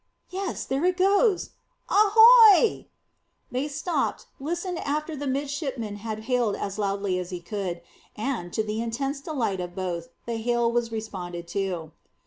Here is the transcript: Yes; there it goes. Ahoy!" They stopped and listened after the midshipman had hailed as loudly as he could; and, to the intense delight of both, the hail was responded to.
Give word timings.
Yes; 0.31 0.65
there 0.65 0.83
it 0.85 0.97
goes. 0.97 1.51
Ahoy!" 1.87 2.87
They 3.51 3.67
stopped 3.67 4.25
and 4.39 4.47
listened 4.47 4.79
after 4.79 5.15
the 5.15 5.27
midshipman 5.27 5.97
had 5.97 6.21
hailed 6.23 6.55
as 6.55 6.79
loudly 6.79 7.19
as 7.19 7.29
he 7.29 7.39
could; 7.39 7.81
and, 8.15 8.51
to 8.53 8.63
the 8.63 8.81
intense 8.81 9.21
delight 9.21 9.59
of 9.59 9.75
both, 9.75 10.07
the 10.25 10.37
hail 10.37 10.71
was 10.71 10.91
responded 10.91 11.47
to. 11.49 11.91